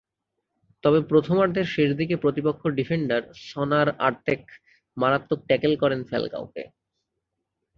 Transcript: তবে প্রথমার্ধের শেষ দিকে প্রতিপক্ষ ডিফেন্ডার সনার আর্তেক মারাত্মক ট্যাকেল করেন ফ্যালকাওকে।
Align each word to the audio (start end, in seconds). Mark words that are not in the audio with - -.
তবে 0.83 0.99
প্রথমার্ধের 1.03 1.67
শেষ 1.67 1.89
দিকে 1.95 2.15
প্রতিপক্ষ 2.17 2.61
ডিফেন্ডার 2.77 3.21
সনার 3.47 3.87
আর্তেক 4.07 4.41
মারাত্মক 4.97 5.39
ট্যাকেল 5.47 5.73
করেন 5.81 5.99
ফ্যালকাওকে। 6.03 6.63